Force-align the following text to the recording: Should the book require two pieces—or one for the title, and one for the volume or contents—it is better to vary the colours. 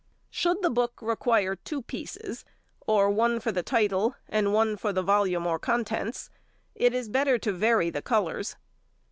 Should 0.31 0.63
the 0.63 0.71
book 0.71 0.99
require 1.03 1.55
two 1.55 1.83
pieces—or 1.83 3.11
one 3.11 3.39
for 3.39 3.51
the 3.51 3.61
title, 3.61 4.15
and 4.27 4.51
one 4.51 4.75
for 4.75 4.91
the 4.91 5.03
volume 5.03 5.45
or 5.45 5.59
contents—it 5.59 6.91
is 6.91 7.07
better 7.07 7.37
to 7.37 7.53
vary 7.53 7.91
the 7.91 8.01
colours. 8.01 8.55